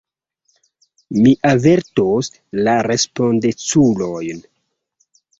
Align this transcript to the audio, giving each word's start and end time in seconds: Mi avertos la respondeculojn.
Mi 1.17 1.33
avertos 1.49 2.29
la 2.67 2.75
respondeculojn. 2.87 4.41